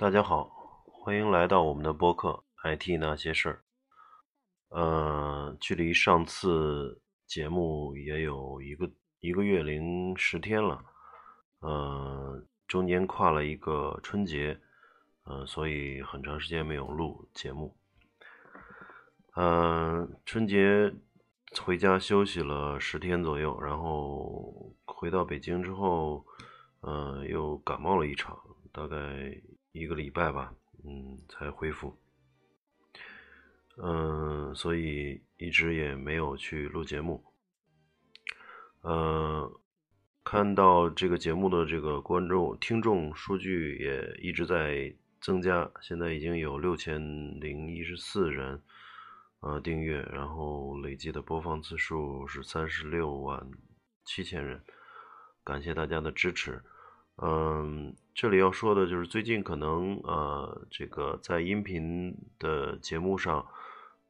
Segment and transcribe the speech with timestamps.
[0.00, 0.50] 大家好，
[0.86, 2.42] 欢迎来到我们的播客
[2.74, 3.62] 《IT 那些事儿》。
[4.74, 10.82] 呃，距离上次节目也有一个一个月零十天了，
[11.58, 14.58] 呃，中间跨了一个春节，
[15.24, 17.76] 呃，所以很长时间没有录节目。
[19.36, 20.90] 嗯，春节
[21.60, 26.24] 回家休息了十天左右，然后回到北京之后，
[26.80, 28.40] 呃，又感冒了一场，
[28.72, 28.96] 大概
[29.72, 30.54] 一个礼拜吧，
[30.84, 31.96] 嗯，才恢复。
[33.76, 37.24] 嗯，所以一直也没有去录节目。
[38.82, 39.50] 呃，
[40.24, 47.00] 看到这个节目的这个观众、听众数据也一直在增加，现在已经有六千
[47.40, 48.62] 零一十四人
[49.40, 53.50] 呃订阅，然后累计的播放次数是三十六万
[54.04, 54.62] 七千人，
[55.44, 56.62] 感谢大家的支持。
[57.22, 63.46] 嗯，这里要说的就是最近可能呃这个在音频的节目上。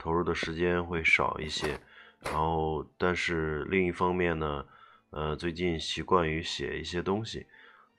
[0.02, 1.78] 投入的时间会少一些，
[2.20, 4.64] 然后但是另一方面呢，
[5.10, 7.46] 呃，最近习惯于写一些东西，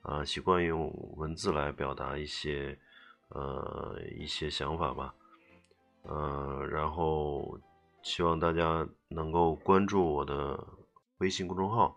[0.01, 2.75] 啊，习惯用文字来表达一些
[3.29, 5.13] 呃一些想法吧，
[6.01, 7.59] 呃，然后
[8.01, 10.59] 希望大家能够关注我的
[11.19, 11.95] 微信公众号，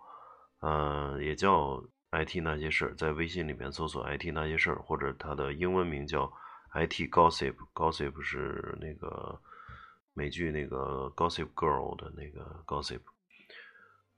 [0.61, 1.83] 呃，也叫
[2.15, 6.33] IT 那些事儿，在微信里面搜索 IT 那些事儿，或者它的英文名叫
[6.73, 9.41] IT Gossip，Gossip 是那个。
[10.17, 10.77] 美剧那个
[11.17, 13.01] 《Gossip Girl》的那个 Gossip，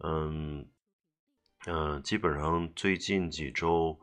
[0.05, 0.69] 嗯
[1.67, 3.99] 嗯，基本上最近几周，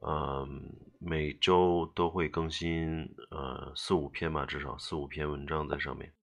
[0.00, 6.14] 嗯，每周都会更新呃四五篇吧，至少四五篇文章在上面。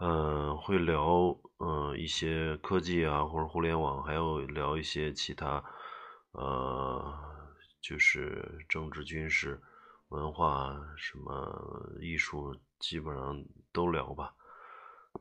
[0.00, 5.62] 嗯，会聊嗯一些科技啊或者互联网，还有聊一些其他
[6.32, 7.14] 呃
[7.80, 9.60] 就是政治、军事、
[10.08, 12.56] 文化什么艺术。
[12.78, 14.32] 基本上都聊吧，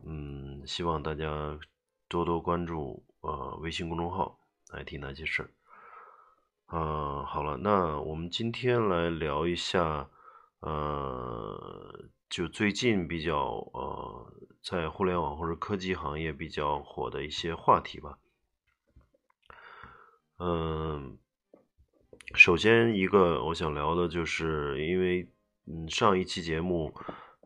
[0.06, 1.58] 嗯，希望大家
[2.08, 4.38] 多多关注呃微信公众号
[4.70, 5.50] ，IT 那些事儿。
[6.68, 10.08] 啊，好了，那我们今天来聊一下，
[10.60, 12.00] 呃，
[12.30, 13.36] 就最近比较
[13.74, 18.18] 呃在互联网或者科技行业比较火的一些话题吧。
[20.40, 21.18] 嗯，
[22.36, 25.30] 首先一个我想聊的就是，因为
[25.66, 26.94] 嗯上一期节目。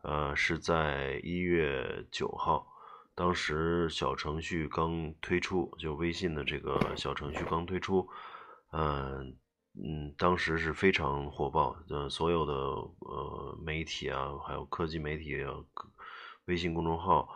[0.04, 2.66] 呃，是在一月九号，
[3.14, 8.08] 当时小程序刚推出，就微信的这个小程序刚推出，
[8.72, 9.36] 嗯
[9.74, 15.54] 嗯，当时是非常火爆，呃，所有的呃媒体啊，还有科技媒体啊，
[16.46, 17.28] 微信公众号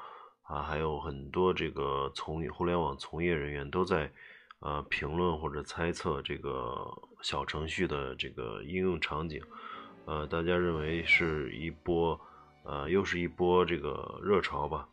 [0.43, 4.13] 啊，还有很多这个从互联网从业人员都在
[4.61, 6.91] 呃评论或者猜测这个
[7.23, 9.43] 小程序的这个应用场景，
[10.05, 12.21] 呃，大家认为是一波。
[12.69, 14.89] 呃，又是一波这个热潮吧，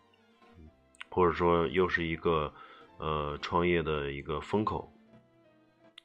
[1.09, 2.53] 或者说又是一个
[2.99, 4.92] 呃创业的一个风口。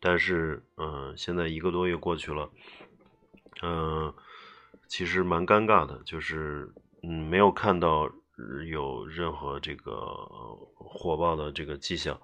[0.00, 2.50] 但是，嗯，现在一个多月过去了，
[3.62, 4.12] 嗯，
[4.86, 6.72] 其实蛮尴尬的，就是
[7.02, 8.10] 嗯，没有看到
[8.68, 9.94] 有任何这个
[10.76, 12.20] 火爆的这个迹象，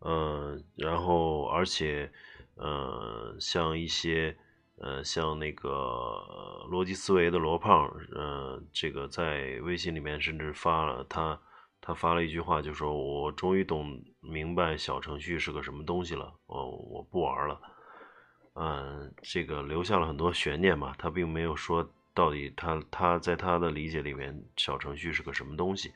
[0.00, 2.10] 嗯，然后而且，
[2.56, 4.36] 呃，像一些。
[4.80, 5.68] 呃，像那个
[6.70, 11.40] 逻辑思维的罗胖，呃，这个在微信里面甚至发了他，
[11.80, 17.60] 他发了一句话，就说我终于懂明白小程序是个什么东西了，我我不玩了，
[18.54, 25.92] 嗯，这个留下了很多悬念嘛，他并没有说到底他他在他的理解里面小程序是个什么东西，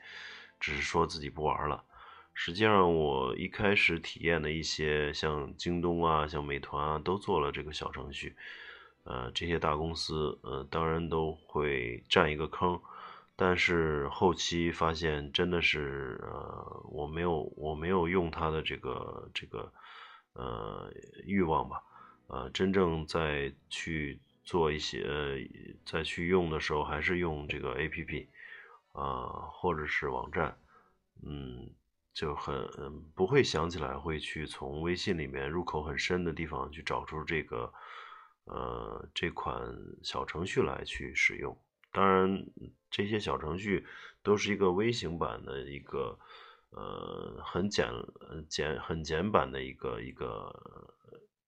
[0.59, 1.83] 只是说自己不玩了。
[2.33, 8.35] 实际上，我一开始体验的一些像京东啊、像美团啊，都做了这个小程序。
[9.03, 12.81] 呃，这些大公司，呃，当然都会占一个坑，
[13.43, 19.73] 但是后期发现真的是，呃，我没有，我没有用它的这个这个，
[20.31, 20.89] 呃，
[21.25, 21.83] 欲望吧，
[22.27, 25.37] 呃，真正在去做一些，呃，
[25.85, 28.29] 再去用的时候，还是用这个 A P P，
[28.93, 30.57] 啊，或者是网站，
[31.21, 31.69] 嗯，
[32.13, 32.65] 就很
[33.13, 37.73] 不会想起来会去从微信里面入口很深的地方去找出这个。
[38.45, 41.57] 呃，这款小程序来去使用，
[41.93, 42.45] 当然
[42.91, 43.85] 这些小程序
[44.21, 46.19] 都是一个微型版的一个，
[46.71, 47.89] 呃，很简
[48.49, 50.51] 简很简版的一个一个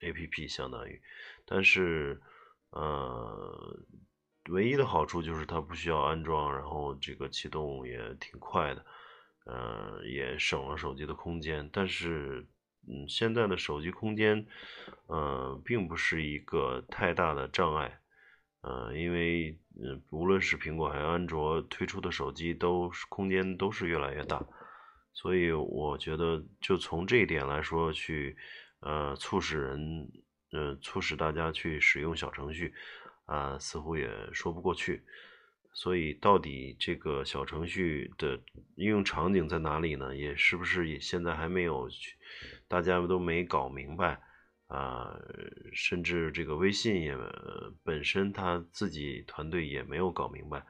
[0.02, 1.02] A P P 相当于，
[1.46, 2.22] 但是
[2.70, 3.78] 呃，
[4.50, 8.86] 唯一的好处就是它不需要安装，然后这个启动也挺快的，
[9.46, 12.48] 呃，也省了手机的空间，但是
[12.88, 14.46] 嗯，现在的手机空间，
[15.08, 18.00] 呃，并不是一个太大的障碍，
[18.66, 24.44] 呃，因为嗯，无论是苹果还是安卓推出的手机，都空间都是越来越大，
[25.14, 28.36] 所以我觉得就从这一点来说，去
[28.80, 30.10] 呃促使人，
[30.52, 32.74] 呃促使大家去使用小程序，
[33.26, 35.04] 啊，似乎也说不过去。
[35.72, 38.40] 所以，到底这个小程序的
[38.78, 40.16] 应用场景在哪里呢？
[40.16, 41.88] 也是不是也现在还没有，
[42.68, 44.20] 大家都没搞明白
[44.68, 45.20] 啊？
[45.74, 47.18] 甚至这个微信也
[47.84, 50.66] 本身他自己团队也没有搞明白，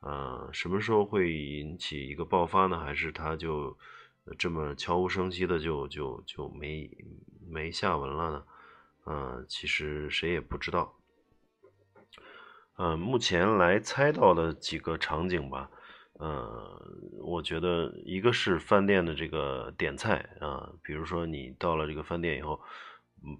[0.00, 2.78] 啊，什么时候会引起一个爆发呢？
[2.78, 3.76] 还是他就
[4.38, 6.88] 这么悄无声息的就就就没
[7.48, 8.44] 没下文了呢？
[9.06, 10.94] 嗯，其实谁也不知道。
[12.78, 15.70] 嗯，目前来猜到的几个场景吧，
[16.14, 16.82] 呃，
[17.22, 22.60] 我觉得一个是饭店的这个点菜啊，比如说你到了这个饭店以后，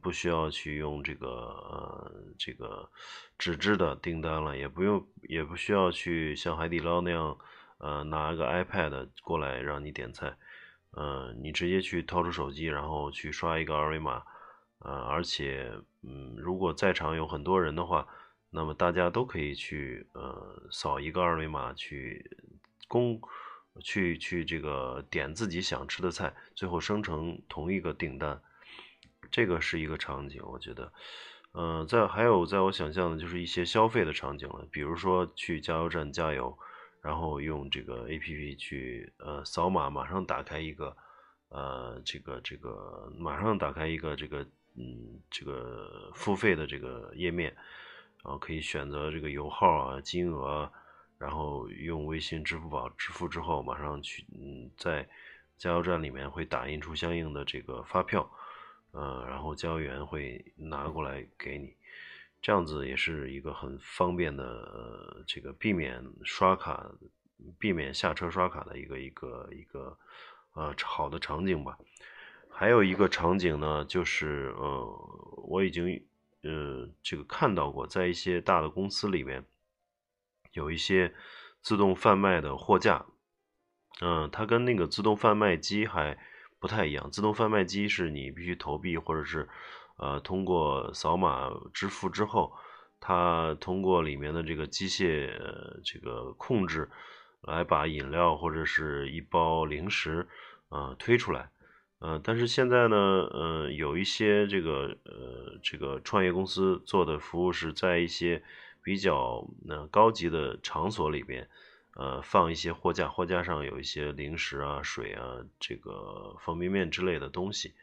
[0.03, 2.91] 不需要去用这个呃这个
[3.39, 7.39] 纸质的订单了，也不用也不需要去像海底捞那样，
[7.79, 10.37] 呃拿个 iPad 过来让你点菜，
[10.91, 14.23] 呃，你直接去掏出手机，然后去刷一个二维码，
[14.81, 18.07] 呃，而且嗯，如果在场有很多人的话。
[18.49, 22.25] 那么大家都可以去呃扫一个二维码去
[22.89, 23.21] 公
[23.83, 28.41] 去去这个点自己想吃的菜，最后生成同一个订单，
[29.31, 30.93] 这个是一个场景，我觉得，
[31.53, 36.57] 呃，在还有在我想象的就是一些消费的场景了，比如说去加油站加油，
[37.03, 40.97] 然后用这个 A P P 去呃扫码，马上打开一个
[41.49, 47.57] 呃这个这个马上打开一个这个嗯这个付费的这个页面。
[48.25, 50.69] 然后可以选择这个油耗啊、金额，
[51.17, 55.09] 然后用微信、支付宝支付之后，马上去嗯，在
[55.57, 58.29] 加油站里面会打印出相应的这个发票，
[58.97, 61.77] 呃，然后交易员会拿过来给你，
[62.43, 66.91] 这样子也是一个很方便的这个避免刷卡、
[67.59, 69.99] 避免下车刷卡的一个一个一个
[70.55, 71.79] 呃好的场景吧。
[72.49, 76.05] 还有一个场景呢，就是呃，我已经。
[76.43, 79.45] 呃，这个看到过，在一些大的公司里面，
[80.53, 81.13] 有一些
[81.61, 83.05] 自动贩卖的货架，
[84.01, 86.17] 嗯，它跟那个自动贩卖机还
[86.59, 87.11] 不太一样。
[87.11, 89.49] 自动贩卖机是你必须投币，或者是
[89.99, 92.53] 呃通过扫码支付之后，
[93.01, 95.31] 它通过里面的这个机械
[95.85, 96.91] 这个控制，
[97.43, 100.27] 来把饮料或者是一包零食
[100.69, 101.51] 啊推出来。
[101.99, 108.43] 呃，但是现在呢，呃，有一些这个呃这个创业公司做的服务是在一些
[108.83, 111.49] 比较呃高级的场所里边，
[111.99, 117.75] 呃，放一些货架，货架上有一些零食啊、水啊、这个方便面之类的东西，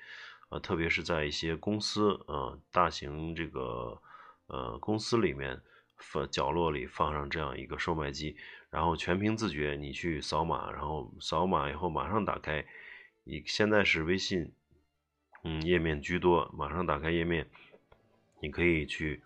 [0.50, 4.00] 呃，特别是在一些公司呃大型这个
[4.46, 5.60] 呃公司里面，
[5.98, 8.38] 放角落里放上这样一个售卖机，
[8.70, 12.64] 然后全凭自觉，你去扫码，然后扫码以后马上打开。
[13.24, 14.52] 你现在是微信，
[15.44, 16.52] 嗯，页面居多。
[16.54, 17.50] 马上打开页面，
[18.42, 19.24] 你可以去，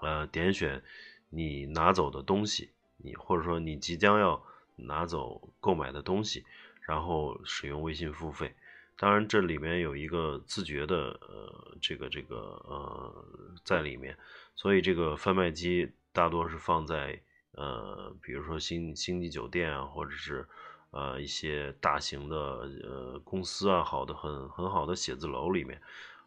[0.00, 0.82] 呃，点选
[1.30, 4.42] 你拿走的东西，你或者说你即将要
[4.76, 6.44] 拿走购买的东西，
[6.80, 8.54] 然后使用微信付费。
[8.98, 12.36] 当然，这里面有一个自觉的，呃，这个这个
[12.66, 13.24] 呃，
[13.64, 14.16] 在里面。
[14.54, 17.20] 所以这个贩卖机大多是放在，
[17.52, 20.46] 呃，比如说星星级酒店啊，或者是。
[20.92, 25.82] 呃，一些大型的呃公司啊，好的很很好的写字楼里面，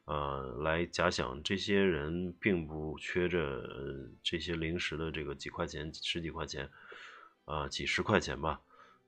[0.09, 3.61] 呃，来假想这些人并不缺着
[4.23, 6.67] 这些零食的这个几块钱、十几块钱，
[7.45, 8.59] 啊，几十块钱吧，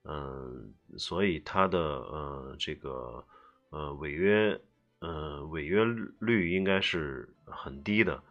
[0.03, 3.25] 嗯，所以他的呃这个
[3.72, 4.62] 呃违约
[5.00, 5.84] 呃违约
[6.20, 8.22] 率应该是很低的，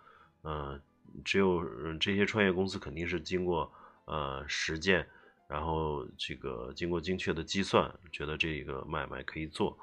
[0.42, 0.80] 呃，
[1.24, 1.64] 只有
[1.98, 3.72] 这些创业公司肯定是经过
[4.04, 5.04] 呃实践。
[5.48, 9.76] 然后这个经过精确的计算，觉得这个买卖可以做，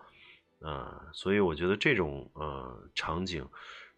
[0.62, 3.48] 啊，所以我觉得这种呃场景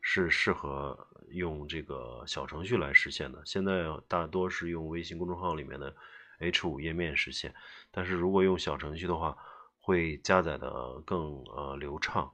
[0.01, 3.42] 是适合用这个小程序来实现的。
[3.46, 5.96] 现在大多是用微信公众号里面的
[6.39, 7.54] H 五页面实现，
[7.92, 9.38] 但是如果用小程序的话，
[9.80, 12.32] 会加载的更呃流畅，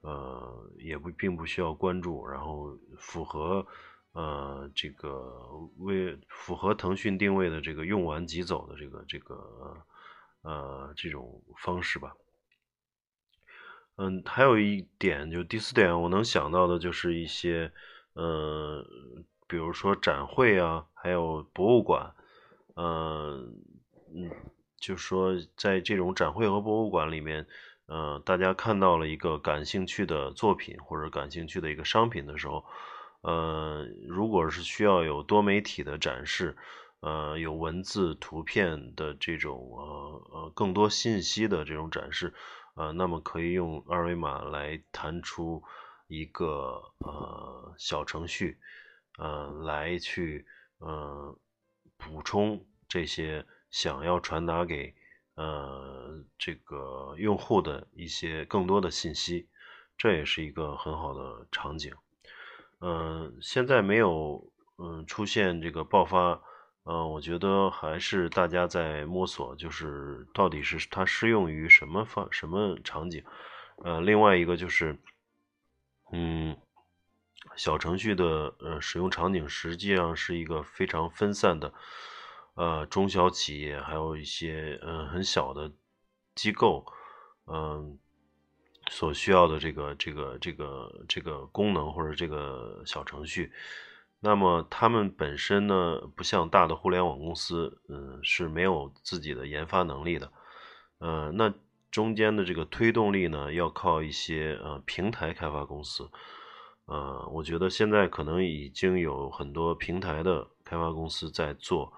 [0.00, 3.66] 呃，也不并不需要关注，然后符合。
[4.14, 5.48] 呃，这个
[5.78, 9.82] 为符合腾讯定位的这个用完即走的这个这个
[10.42, 12.14] 呃这种方式吧。
[13.96, 17.72] 嗯，还有一点，就第四点，我能想到的就是一些
[18.14, 18.84] 呃，
[19.46, 22.14] 比如说展会啊，还有博物馆，
[22.74, 23.54] 嗯
[24.14, 24.30] 嗯，
[24.80, 27.46] 就说在这种展会和博物馆里面，
[27.86, 32.64] 呃，大家看到了一个感兴趣的作品或者感兴趣的一个商品的时候，
[33.20, 36.56] 呃，如果是需要有多媒体的展示，
[37.00, 42.32] 呃，有文字、图片的这种呃呃更多信息的这种展示，
[42.74, 45.62] 呃，那么可以用二维码来弹出
[46.06, 48.58] 一个呃小程序，
[49.18, 50.46] 呃，来去
[50.78, 51.38] 呃
[51.96, 54.94] 补充这些想要传达给。
[55.34, 59.48] 呃，这个用户的一些更多的信息，
[59.96, 61.94] 这也是一个很好的场景。
[62.80, 66.42] 嗯，现在没有嗯出现这个爆发，
[66.84, 73.24] 嗯，我觉得还是大家在摸索，就是到底是它适用于什么方什么场景。
[73.84, 74.98] 呃，另外一个就是，
[76.12, 76.56] 嗯，
[77.56, 81.72] 小程序的呃使用场景实际上是一个非常分散的。
[82.54, 85.70] 呃，中小企业还有一些嗯很小的
[86.34, 86.84] 机构，
[87.46, 87.98] 嗯，
[88.90, 93.52] 所需要的这个这个这个这个功能或者这个小程序，
[94.22, 100.30] 那么他们本身呢，不像大的互联网公司，嗯，是没有自己的研发能力的，
[100.98, 101.52] 呃，那
[101.90, 106.08] 中间的这个推动力呢，要靠一些呃平台开发公司，
[106.86, 111.92] 呃，我觉得现在可能已经有很多平台的开发公司在做。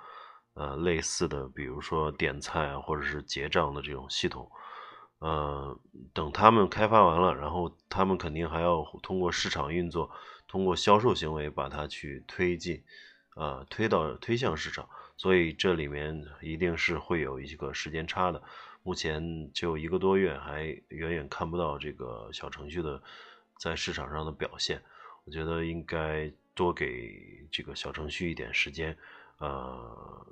[0.57, 4.49] 呃，类似的，比如说点菜，或者是结账的这种系统，
[5.19, 5.77] 呃，
[6.13, 10.09] 等他们开发完了，然后他们肯定还要通过市场运作，
[10.55, 12.81] 通过销售行为把它去推进，
[13.35, 18.41] 啊，推到推向市场，所以这里面一定是会有一个时间差的。
[18.85, 23.03] 目前就一个多月，还远远看不到这个小程序的
[23.59, 24.81] 在市场上的表现。
[25.25, 28.97] 我觉得应该多给这个小程序一点时间，
[29.39, 30.25] 呃。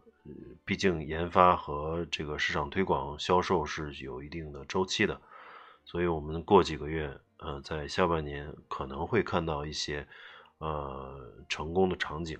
[0.64, 5.20] 毕竟研发和这个市场推广、销售是有一定的周期的，
[5.84, 10.06] 所以我们过几个月，呃，在下半年可能会看到一些
[10.58, 12.38] 呃成功的场景。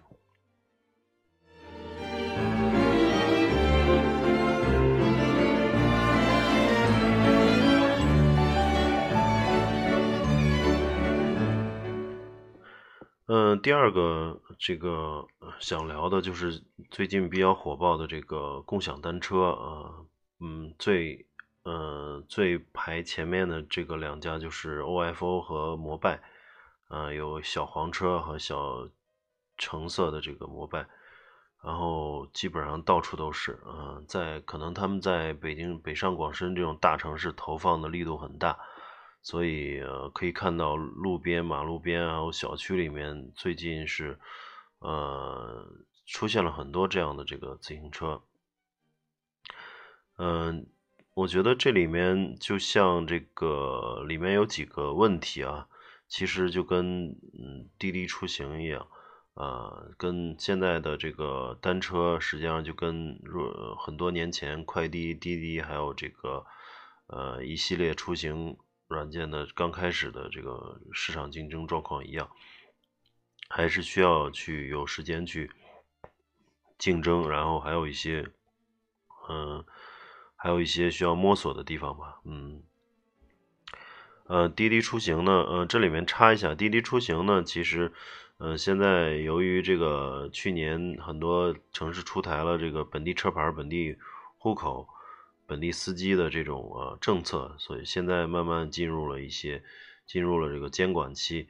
[13.27, 15.27] 嗯，第二个这个
[15.59, 20.05] 想聊的就是最近比较火爆的这个共享单车啊，
[20.41, 21.27] 嗯，最
[21.65, 26.21] 呃最排前面的这个两家就是 OFO 和摩拜，
[26.89, 28.89] 啊，有小黄车和小
[29.57, 30.87] 橙色的这个摩拜，
[31.63, 38.59] 然后基本上到处都是，嗯，在可能他们在北京北上广深这种大城市投放的力度很大。
[39.25, 44.19] 所以呃，可以看到路边、马路边还有小区里面，最近是
[44.81, 45.65] 呃
[46.07, 48.21] 出现了很多这样的这个自行车。
[50.17, 50.67] 嗯，
[51.15, 55.69] 我觉得这里面就像这个里面有几个问题啊，
[56.09, 58.89] 其实就跟嗯滴滴出行一样，
[59.35, 66.47] 啊，跟现在的这个单车实际上就跟若很多年前快滴、滴滴还有这个
[67.07, 68.57] 呃一系列出行。
[68.89, 72.29] 软件的刚开始的这个市场竞争状况一样，
[73.49, 75.51] 还是需要去有时间去
[76.77, 78.29] 竞争，然后还有一些，
[79.31, 79.65] 嗯，
[80.43, 82.65] 还有一些需要摸索的地方吧，嗯，
[84.27, 87.93] 呃，滴滴出行呢，呃，这里面插一下，滴滴出行呢，其实，
[88.39, 93.97] 呃，现在由于这个去年很多城市出台了这个本地车牌、本地
[94.37, 94.89] 户口。
[95.45, 99.63] 本地司机的这种呃政策，所以现在慢慢进入了一些
[100.07, 101.47] 进入了这个监管期，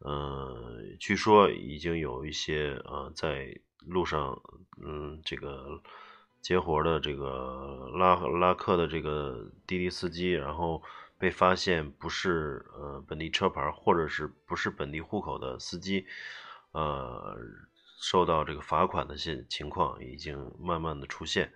[0.00, 4.42] 呃，据说已经有一些呃在路上
[4.84, 5.80] 嗯这个
[6.46, 10.80] 接活的这个拉拉客的这个滴滴司机，然后
[11.18, 16.06] 被发现不是呃本地车牌或者是不是本地户口的司机，
[16.70, 17.36] 呃
[18.00, 21.52] 受到这个罚款的现情况已经慢慢的出现，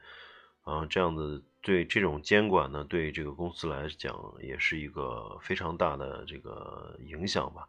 [0.65, 1.45] 啊这样子。
[1.63, 7.69] 对这种监管呢，对这个公司来讲也是一个非常大的这个影响吧。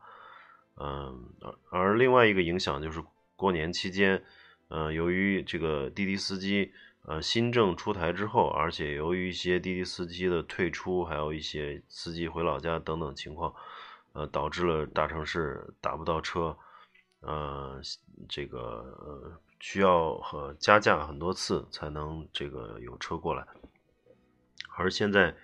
[0.78, 3.04] 嗯，而而另外一个影响就是
[3.36, 4.24] 过年期间，
[4.70, 6.72] 呃，由于这个滴滴司机
[7.04, 13.54] 呃新政出台之后，而且由于一些滴滴司机的退出，还有一些司机回老家等等情况，
[14.14, 16.56] 呃，导致了大城市打不到车，
[17.22, 17.82] 呃，
[18.30, 18.60] 这个
[19.00, 23.46] 呃需要和加价很多次才能这个有车过来。
[24.76, 25.36] 而现在，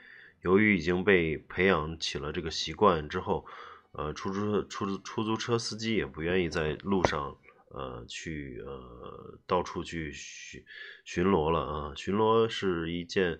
[0.41, 3.45] 由于已经被培养起了这个习惯之后，
[3.91, 7.35] 呃，出租出租出租车司机也不愿意在路上，
[7.77, 10.65] 呃，去呃到处去巡
[11.05, 11.93] 巡逻了啊。
[11.95, 13.39] 巡逻是一件，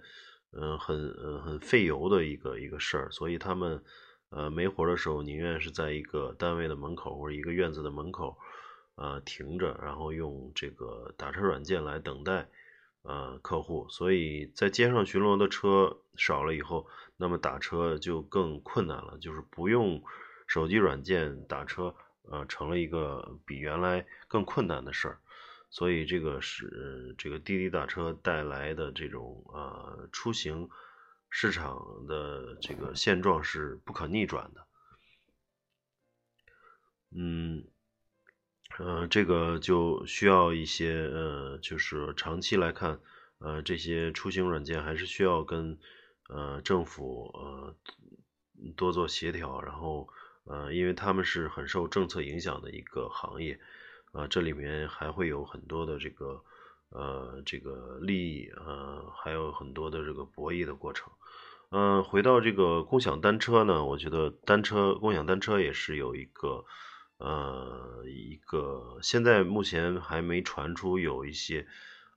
[0.52, 3.84] 嗯，很呃很费油的一个一个事儿，所以他们
[4.30, 8.38] 呃没活的时候，宁愿是在一个单位的门口或者一个院子的门口
[8.94, 12.48] 啊停着，然后用这个打车软件来等待
[13.02, 13.88] 呃客户。
[13.90, 16.86] 所以在街上巡逻的车少了以后，
[17.18, 20.04] 那么打车就更困难了，就是不用
[20.46, 21.96] 手机软件打车，
[22.32, 25.20] 呃，成了一个比原来更困难的事儿。
[25.70, 30.70] 所以这个是这个滴滴打车带来的这种呃出行
[31.30, 34.66] 市场的这个现状是不可逆转的。
[37.12, 37.66] 嗯，
[38.80, 43.00] 呃，这个就需要一些呃，就是长期来看，
[43.40, 45.78] 呃，这些出行软件还是需要跟
[46.30, 47.76] 呃政府呃
[48.76, 50.10] 多做协调，然后
[50.48, 53.60] 呃，因为他们是很受政策影响的一个行业。
[54.14, 56.42] 啊，这里面还会有很多的这个，
[56.90, 61.12] 呃，这个利益，呃，还有很多的这个博弈的过程。
[61.70, 66.66] 嗯，回到这个共享单车呢，我觉得单车共享单车也是有一个，
[67.18, 71.68] 呃，一个现在目前还没传出有一些，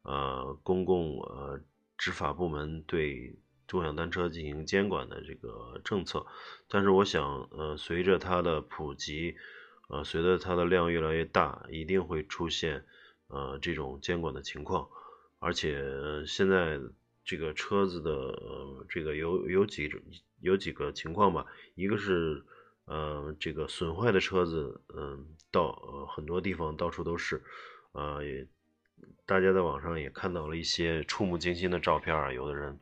[0.02, 1.60] 呃，公共呃
[1.98, 3.36] 执法部门对
[3.70, 6.26] 共享单车进行监管的这个政策。
[6.68, 9.36] 但是我想，呃，随着它的普及。
[9.92, 12.84] 呃，随着它的量越来越大，一定会出现
[13.26, 14.88] 呃这种监管的情况，
[15.40, 15.82] 而且
[16.28, 16.78] 现在
[17.24, 20.00] 这个车子的呃这个有有几种
[20.38, 22.44] 有几个情况吧，一个是
[22.84, 27.42] 呃这个损坏的车子，嗯，到呃很多地方到处都是，
[27.90, 28.46] 呃也
[29.26, 32.78] 大家在网上也看到了一些触目惊心的照片啊，有的人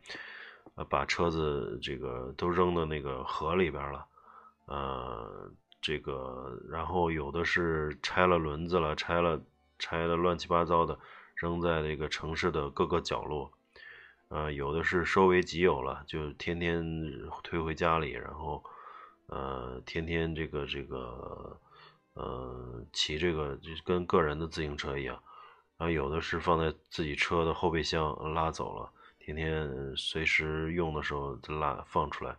[0.79, 4.07] 呃把车子这个都扔到那个河里边了，
[4.65, 5.53] 呃。
[5.81, 9.41] 这个，然后有的是拆了轮子了，拆了
[9.79, 10.99] 拆的乱七八糟的，
[11.37, 13.53] 扔在这个城市的各个角落，
[14.29, 16.85] 呃，有的是收为己有了，就天天
[17.45, 18.65] 推回家里，然后
[19.29, 21.61] 呃，天天这个这个
[22.15, 25.23] 呃骑这个就跟个人的自行车一样，
[25.77, 28.91] 然后有的是放在自己车的后备箱拉走了，
[29.35, 32.37] 天天随时用的时候就拉放出来，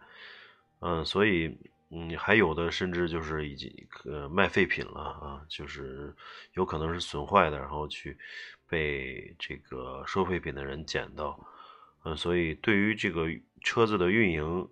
[0.80, 1.58] 嗯，所以。
[1.92, 3.68] 嗯，还有的甚至就是已经
[4.06, 6.16] 呃卖废品了啊，就是
[6.54, 8.16] 有可能是损坏的，然后去
[8.68, 11.44] 被这个收废品的人捡到，
[12.04, 13.26] 嗯，所以对于这个
[13.64, 14.70] 车子的运营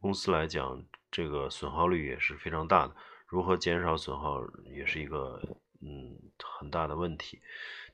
[0.00, 0.80] 公司来讲，
[1.10, 2.94] 这个损耗率也是非常大的。
[3.26, 5.42] 如何减少损耗也是一个
[5.80, 7.40] 嗯很大的问题。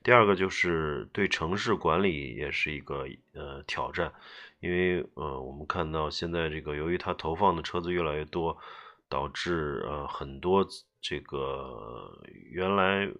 [0.07, 4.13] 第二个就是对城市管理也是一个呃挑战。
[4.61, 8.57] 因为呃，我们看到现在这个，由于它投放的车子越来越多，
[9.09, 10.65] 导致呃很多
[11.01, 13.11] 这个原来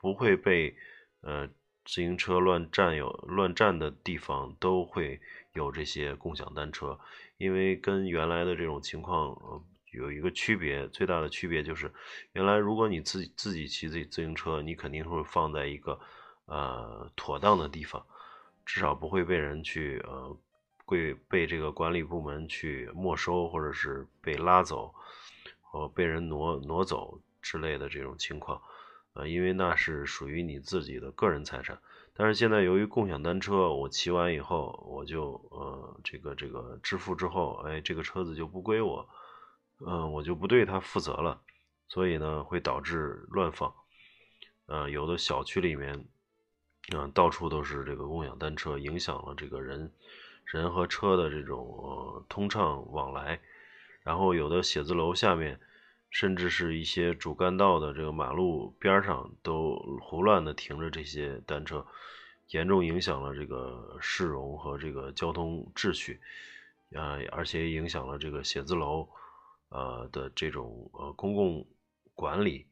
[0.00, 0.76] 不会被
[1.22, 1.48] 呃
[1.84, 5.20] 自行车乱占有、乱占的地方，都会
[5.52, 6.96] 有这些共享单车。
[7.38, 11.92] 因为跟原来的这种情况呃有一个区别，最大的区别就是，
[12.34, 15.98] 原来如果你自己自己骑自自行车，你肯定会放在一个
[16.46, 18.04] 呃妥当的地方，
[18.64, 20.36] 至少不会被人去呃。
[20.88, 24.94] 会被这个管理部门去没收，或者是被拉走，
[25.60, 28.62] 或被人挪挪走之类的这种情况，
[29.14, 31.76] 呃，因为那是属于你自己的个人财产。
[32.14, 39.08] 但是现在由于共享单车，我骑完以后，我就呃这个这个支付之后，哎，这个车子就不归我，
[39.84, 41.42] 嗯，我就不对它负责了，
[41.88, 43.74] 所以呢，会导致乱放，
[44.66, 46.06] 呃，有的小区里面，
[46.94, 49.90] 嗯，到处都是这个共享单车，影响了这个人。
[50.44, 53.40] 人和车的这种通畅往来，
[54.04, 55.58] 然后有的写字楼下面，
[56.08, 61.84] 甚至是一些主干道的这个马路边上，都胡乱的停着这些单车，
[62.50, 66.20] 严重影响了这个市容和这个交通秩序，
[66.94, 69.08] 啊，而且影响了这个写字楼，
[69.70, 71.66] 呃的这种呃公共
[72.14, 72.68] 管理，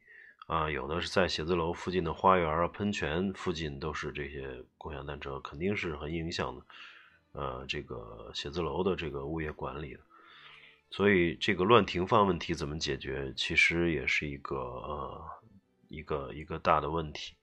[0.46, 6.62] 啊，有的是在写字楼附近的花园啊、喷泉附近都是这些共享单车，肯定是很影响的。
[7.32, 10.00] 呃，这个写字楼的这个物业管理的，
[10.90, 15.24] 所以这个乱停放问题怎么解决，其实也是一个呃
[15.88, 17.34] 一个一个大的问题。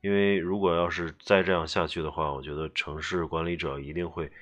[0.00, 4.32] 因为如果要是再这样下去的话，我觉得城市管理者一定会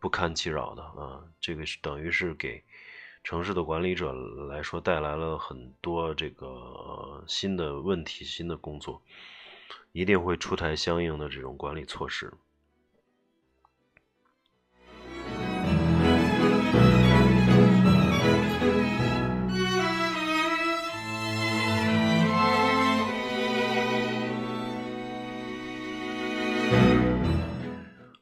[0.00, 1.22] 不堪其扰的啊。
[1.38, 2.64] 这个是等于是给
[3.24, 4.12] 城市的管理者
[4.48, 9.00] 来说带来了很多这个新的问题、新的工作，
[9.92, 12.32] 一定会出台相应的这种管理措施。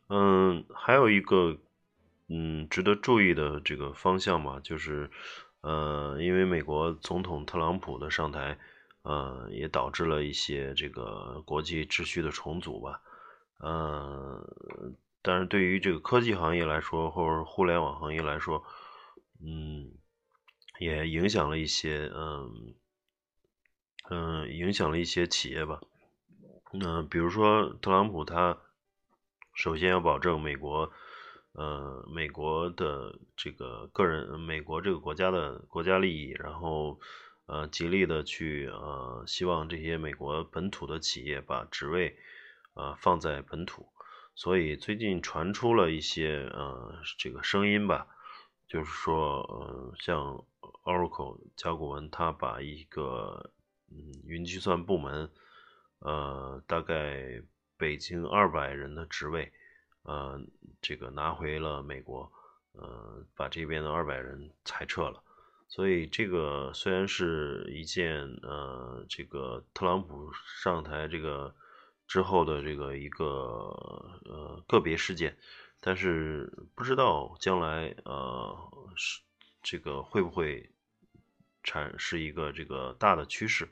[0.08, 1.56] 嗯还有一个
[2.32, 5.10] 嗯值得注意的这个方向嘛，就是
[5.62, 8.56] 呃，因为美国总统特朗普的上台，
[9.02, 13.02] 呃，也导致了一些这个国际秩序的重组吧，
[13.58, 14.40] 呃，
[15.22, 18.64] 但是对于这个科技行业来说，或者互联网行业来说，
[19.44, 19.90] 嗯，
[20.78, 22.74] 也影响了一些，嗯
[24.08, 25.80] 嗯，影响了一些企业吧，
[26.72, 28.56] 嗯，比如说特朗普他
[29.52, 30.92] 首先要保证美国。
[31.60, 36.98] 呃，美国的这个个人，美国这个国家的国家利益，然后
[37.44, 42.16] 呃，极力的去呃，希望这些美国本土的企业把职位
[42.72, 43.86] 呃放在本土，
[44.34, 48.06] 所以最近传出了一些呃这个声音吧，
[48.66, 50.42] 就是说呃，像
[50.84, 53.52] Oracle 甲骨文，它把一个
[53.90, 55.30] 嗯云计算部门
[55.98, 57.42] 呃大概
[57.76, 59.52] 北京二百人的职位。
[60.02, 60.40] 呃，
[60.80, 62.32] 这个拿回了美国，
[62.72, 65.22] 呃，把这边的二百人裁撤了，
[65.68, 70.32] 所以这个虽然是一件呃，这个特朗普
[70.62, 71.54] 上台这个
[72.08, 73.26] 之后的这个一个
[74.24, 75.36] 呃个别事件，
[75.80, 78.56] 但是不知道将来呃
[78.96, 79.20] 是
[79.62, 80.70] 这个会不会
[81.62, 83.68] 产是一个这个大的趋势。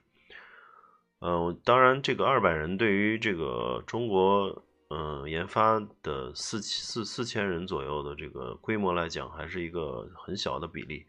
[1.20, 4.62] 嗯，当然，这个二百人对于这个中国。
[4.88, 11.06] 嗯，研发的四四四千人左右的这个规模来讲，还是一个很小的比例。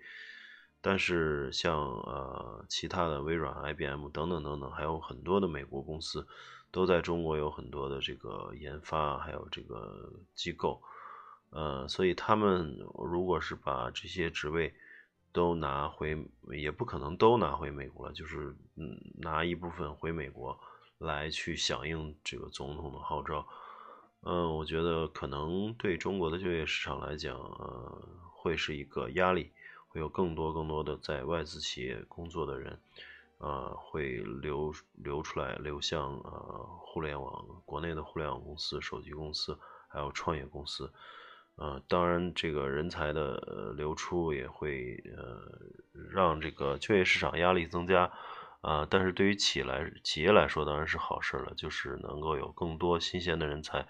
[0.81, 6.27] 但是像呃其他的微软、IBM 等等等等，还有很多的美国公司，
[6.71, 10.81] 都在中国有很多的这个研发，还有这个机构。
[11.51, 14.73] 呃，所以他们如果是把这些职位
[15.31, 16.17] 都拿回，
[16.51, 20.59] 也不可能都拿回美国了，就是嗯拿一部分回美国
[20.97, 23.47] 来去响应这个总统的号召。
[24.21, 28.03] 嗯，我觉得可能对中国的就业市场来讲，呃，
[28.33, 29.51] 会是一个压力，
[29.87, 32.77] 会有更多更多的在外资企业工作的人，
[33.37, 40.91] 呃，会流流出来，流向呃互联网，国内的互联网公司、手机公司，还有创业公司，
[41.55, 45.49] 呃，当然这个人才的流出也会呃
[46.11, 48.11] 让这个就业市场压力增加。
[48.61, 53.87] 啊，但是对于企业来企业来说当然是好事了，就是能够有更多新鲜的人才，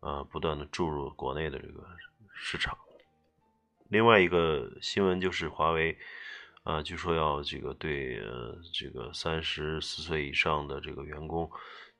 [0.00, 1.86] 呃，不断的注入国内的这个
[2.34, 2.76] 市场。
[3.88, 5.96] 另外一个新闻就是华为，
[6.64, 8.20] 啊，据说要这个对
[8.74, 11.48] 这个三十四岁以上的这个员工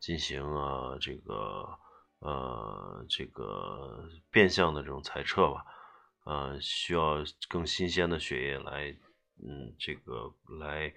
[0.01, 1.79] 进行啊这个
[2.18, 5.64] 呃这个变相的这种裁撤吧，
[6.25, 7.18] 呃，需要
[7.49, 8.96] 更新鲜的血液来，
[9.44, 10.92] 嗯，这个来。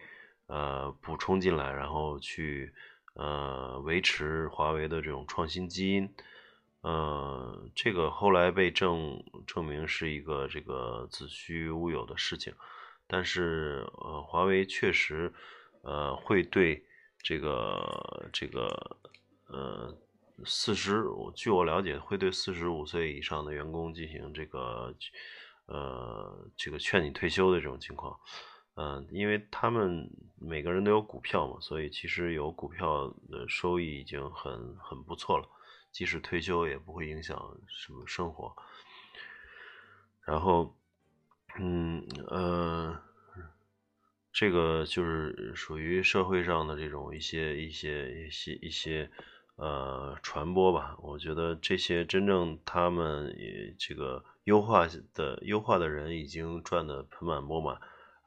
[0.47, 2.73] 呃，补充进来，然后去
[3.15, 6.13] 呃维持华为的这种创新基因，
[6.81, 12.53] 呃，这个后来被证证明是一个这个子虚乌有的事情，
[13.07, 15.33] 但是呃，华为确实
[15.81, 16.85] 呃会对
[17.19, 18.97] 这个这个
[19.47, 19.97] 呃
[20.45, 21.03] 四十，
[21.35, 24.93] 据我了解，会对四十五岁以上的员工进行这个
[25.67, 28.19] 呃这个劝你退休的这种情况。
[28.75, 30.09] 嗯，因为他们
[30.39, 35.47] 每个人都有股票嘛，所以其实有股票的收益已经很很不错了，
[35.91, 38.55] 即使退休也不会影响什么生活。
[40.25, 40.75] 然后，
[41.59, 42.99] 嗯呃，
[44.31, 49.11] 这个就是属于社会上的这种一些一些一些一些
[49.57, 50.95] 呃传播吧。
[50.99, 57.79] 我觉得这些真正他们也这个优化的优化的人已经赚得盆满钵满。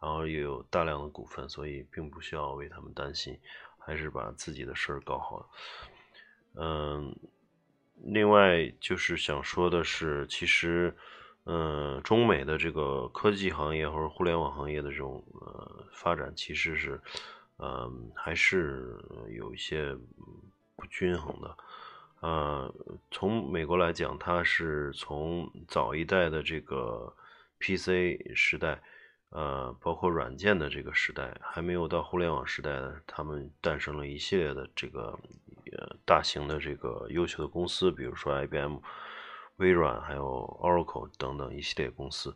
[0.06, 3.36] 然后也有大量的股份，所以并不需要为他们担心，
[3.76, 5.50] 还是把自己的事儿搞好。
[6.54, 7.12] 嗯，
[8.04, 10.96] 另外就是想说的是，其实，
[11.44, 17.00] 嗯，中美的这个科技行业或者互联网行业的这种呃发展，其实是，
[17.58, 19.04] 嗯，还是
[19.36, 19.92] 有一些
[20.76, 21.56] 不均衡的。
[22.20, 22.72] 呃，
[23.10, 27.12] 从美国来讲，它是从早一代的这个
[27.58, 28.80] PC 时代。
[29.30, 35.18] 呃，包括软件的这个时代还没有到互联网时代呢，他们诞生了一系列的这个
[35.72, 38.78] 呃大型的这个优秀的公司，比如说 IBM、
[39.56, 40.24] 微软还有
[40.62, 42.34] Oracle 等等一系列公司。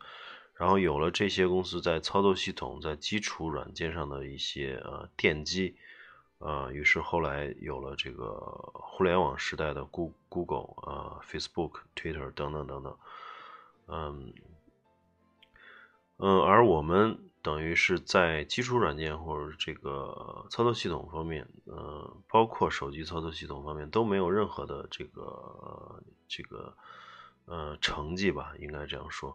[0.55, 5.77] 然后有了这些公司在操作系统、在基础软件上的一些呃奠基，
[6.39, 8.35] 呃，于是后来有了这个
[8.75, 12.99] 互联网时代的 Google 啊、Facebook、Twitter 等等等等，
[13.87, 14.35] 嗯。
[16.23, 26.77] 嗯，而我们等于是在基础软件或者这个操作系统方面，呃，包括手机操作系统方面都没有任何的这个这个
[27.47, 29.35] 呃成绩吧，应该这样说，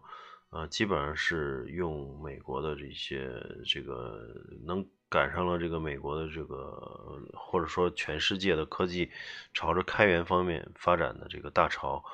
[0.50, 3.32] 呃，基本上是用美国的这些
[3.64, 4.20] 这个
[4.64, 9.10] 能赶上了这个美国的这个或者说全世界的科技
[9.52, 12.04] 朝着开源方面发展的这个大潮，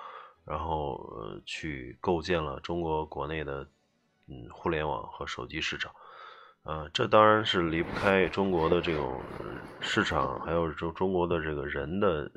[0.46, 3.68] 然后呃去构建了中国国内的
[4.32, 5.92] 嗯互联网和手机市场。
[6.62, 9.20] 啊，这当然是离不开中国的这种
[9.80, 12.30] 市场，还有中中国的这个人的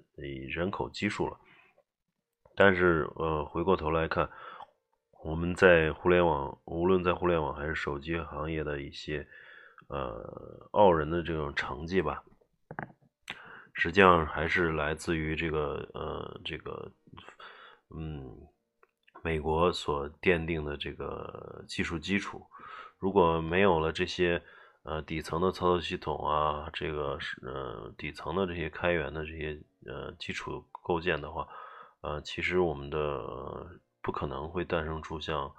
[0.49, 1.37] 人口基数了。
[2.55, 4.27] 但是，呃，回过头来看，
[5.23, 9.27] 我们在互联网，无论在互联网还是手机行业的一些
[9.89, 12.23] 呃傲人的这种成绩吧，
[13.73, 16.91] 实际上还是来自于这个呃这个
[17.95, 18.35] 嗯
[19.25, 22.45] 美国所奠定的这个技术基础。
[22.99, 24.39] 如果没有了这些
[24.83, 31.47] 呃底层的操作系统啊，这个是呃底层的这些开源的这些呃基础构建的话，
[32.01, 33.65] 呃，其实我们的
[34.03, 35.51] 不可能会诞生出像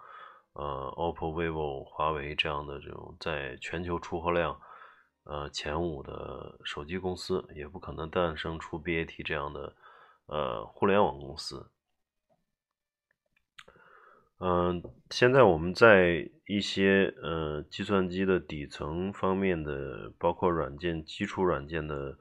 [0.52, 4.56] 呃 OPPO、vivo、华为这样的这种在全球出货量
[5.24, 9.74] 呃前五的手机公司，也不可能诞生出 BAT 这样的
[10.26, 11.68] 呃互联网公司。
[14.38, 22.18] 嗯，现在我们在一些呃计算机的底层方面的，包括软件基础软件的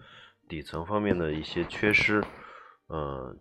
[0.48, 2.24] 底层方面的一些缺失，
[2.88, 3.36] 呃，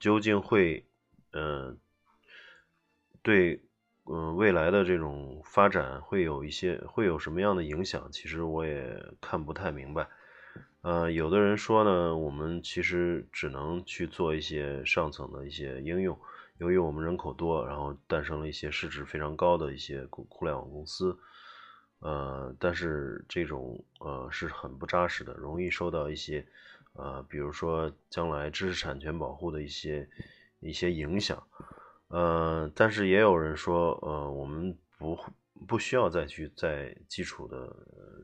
[0.00, 0.84] 究竟会
[1.32, 1.76] 呃
[3.22, 3.62] 对
[4.06, 8.10] 嗯未来的这种发展会有一些会有什么样的影响？
[8.10, 10.08] 其实我也看不太明白。
[10.80, 16.18] 呃，有的人说呢，我们其实只能去做一些上层的一些应用。
[16.58, 21.16] 由于我们人口多，然后诞生了一些市值非常高的一些互联网公司，
[22.00, 26.44] 呃，但是这种呃是很不扎实的，容易受到一些
[26.94, 30.08] 呃，比如说将来知识产权保护的一些
[30.58, 31.40] 一些影响，
[32.08, 35.16] 呃，但是也有人说，呃，我们不
[35.68, 37.72] 不需要再去在基础的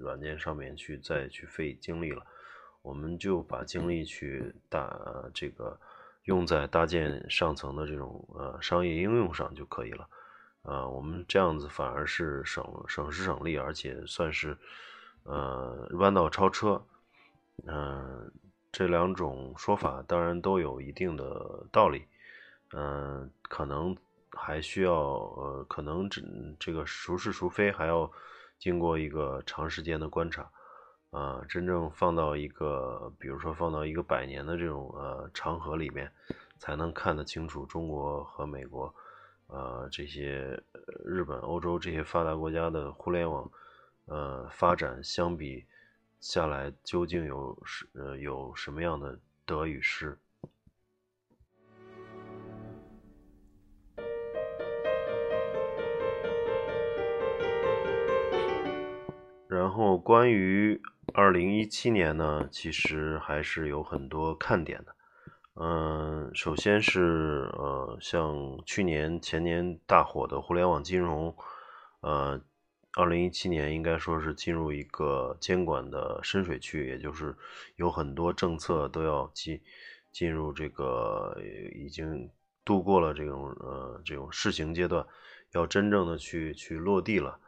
[0.01, 2.27] 软件上面去再去费精力了，
[2.83, 5.79] 我们就把精力去打这个。
[6.25, 10.09] 用在搭建上层的这种呃商业应用上就可以了，
[10.63, 14.57] 呃，我们这样子反而是省省时省力，而且算是
[15.25, 16.83] 呃弯道超车。
[17.67, 18.33] 嗯，
[18.73, 22.05] 这两种说法当然都有一定的道理，
[22.73, 23.97] 嗯，可能
[24.33, 26.21] 还需要呃，可能这
[26.59, 28.11] 这个孰是孰非还要
[28.59, 30.51] 经过一个长时间的观察。
[31.15, 36.11] 啊，真正放到一个，比如说放到一个百年的这种呃长河里面，
[36.59, 38.93] 才能看得清楚中国和美国，
[39.47, 40.61] 呃这些
[41.05, 43.49] 日本、欧洲这些发达国家的互联网
[44.07, 45.65] 呃发展相比
[46.19, 50.19] 下来，究竟有是呃有什么样的得与失？
[59.47, 60.83] 然后关于。
[61.17, 64.97] 二零一七年呢，其实还是有很多看点的。
[65.55, 68.35] 嗯，首先是呃，像
[68.67, 71.33] 去年、前年大火的互联网金融，
[72.01, 72.41] 呃，
[72.95, 77.37] 二零一七年应该说是进入一个监管的深水区，也就是
[77.77, 79.61] 有很多政策都要进
[80.11, 81.41] 进入这个
[81.77, 82.29] 已经
[82.65, 85.07] 度过了这种呃这种试行阶段，
[85.53, 87.39] 要真正的去去落地了。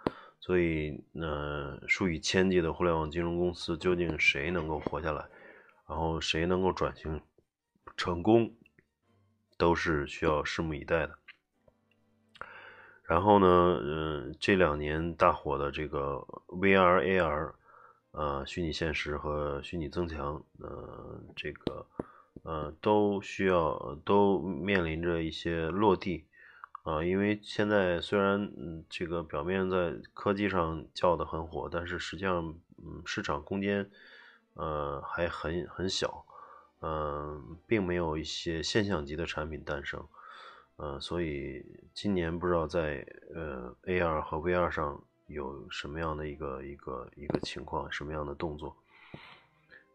[0.47, 5.27] 所以，呃，数以千计的互联网金融公司，究竟谁能够活下来，
[5.89, 7.21] 然后谁能够转型
[7.97, 8.55] 成功，
[9.59, 11.19] 都是需要拭目以待的。
[13.03, 17.55] 然后呢，嗯，这两年大火的这个 VR、AR，
[18.13, 21.87] 呃，虚拟现实和虚拟增强，呃，这个，
[22.45, 26.25] 呃，都需要都面临着一些落地。
[26.87, 33.91] 啊，因为现在虽然嗯，这个表面在科技上叫的很火，但是实际上嗯，市场空间
[34.55, 36.25] 呃还很很小，
[36.81, 40.07] 嗯，并没有一些现象级的产品诞生，
[40.77, 48.77] 呃，所以今年不知道在呃 AR 和 VR 上有什么样的一个一个一个情况，什么样的动作。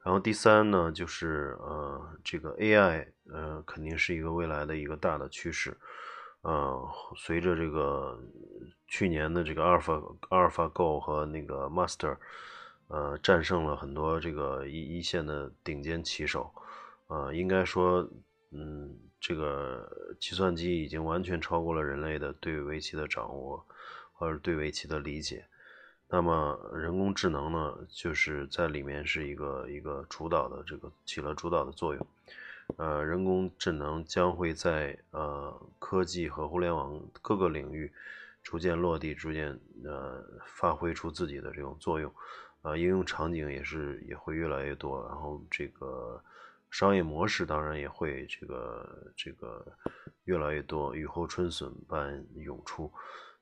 [0.03, 5.77] 然后第三呢，就是呃，这个 AI 呃，肯定是一个未来的一个大的趋势。
[6.41, 8.19] 呃，随着这个
[8.87, 12.17] 去年的这个阿尔法阿尔法 Go 和那个 Master，
[12.87, 16.51] 呃，战胜了很多这个一一线的顶尖棋手，
[17.07, 18.09] 呃，应该说，
[18.51, 23.63] 嗯，这个计算机已经完全超过了人类的对围棋的掌握，
[24.13, 25.45] 或者对围棋的理解。
[26.09, 32.05] 那么人工智能呢，就是在里面是一个一个主导的这个起了主导的作用。
[32.77, 37.91] 呃，人工智能将会在呃科技和互联网各个领域
[38.43, 42.13] 逐渐落地，逐渐呃发挥出自己的这种作用，
[42.61, 46.23] 呃，应用场景也是也会越来越多，然后这个
[46.69, 49.65] 商业模式当然也会这个这个
[50.23, 52.91] 越来越多，雨后春笋般涌出，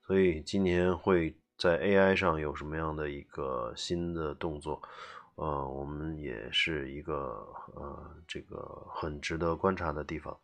[0.06, 4.82] 所以今年会在 AI 上有什么样的一个新的动作？
[5.41, 10.38] 呃，我们也是一个呃，这个很值得观察的地方。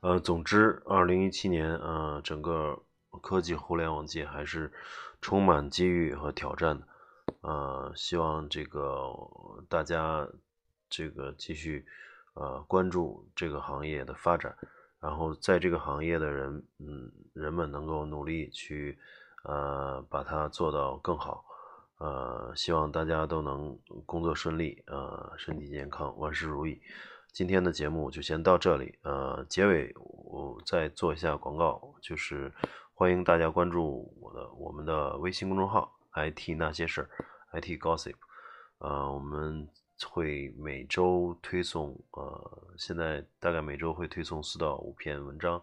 [0.00, 2.82] 呃，总之，二零一七年，呃，整个
[3.20, 4.72] 科技互联网界还是
[5.20, 6.88] 充满机遇和挑战的。
[7.42, 9.14] 呃，希望这个
[9.68, 10.26] 大家
[10.90, 11.86] 这个继续
[12.34, 14.52] 呃关注这个行业的发展，
[14.98, 18.98] 然后在这个行业的人，嗯，人们能够努力去
[19.44, 21.44] 呃把它做到更好。
[22.02, 26.82] 呃，希望大家都能工作顺利，呃，身体健康，万事如意。
[27.32, 32.52] 今天的节目就先到这里，呃，结尾我再做一下广告，就是
[32.92, 37.08] 欢迎大家关注我的我们的微信公众号 “IT 那些事儿
[37.52, 38.16] ”，IT Gossip，
[38.78, 39.68] 呃，我们
[40.10, 45.62] 会每周推送，呃，现在大概每周会推送四到五篇文章，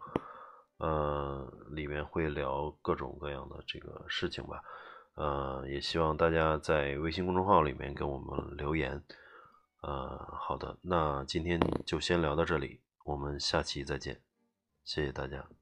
[0.77, 4.63] 呃，里面会聊各种各样的这个事情吧。
[5.19, 9.03] 呃，也希望大家在微信公众号里面给我们留言。
[9.81, 14.21] 呃，好的，那今天就先聊到这里，我们下期再见，
[14.85, 15.58] 谢谢大家。